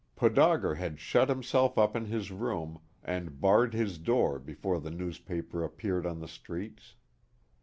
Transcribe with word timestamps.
Podauger 0.15 0.77
had 0.77 0.99
shut 0.99 1.29
himself 1.29 1.77
up 1.77 1.95
in 1.95 2.05
his 2.05 2.31
room, 2.31 2.79
and 3.03 3.39
barred 3.39 3.75
his 3.75 3.99
door 3.99 4.39
before 4.39 4.79
the 4.79 4.89
newspaper 4.89 5.63
appeared 5.63 6.07
on 6.07 6.17
the 6.19 6.27
streets. 6.27 6.95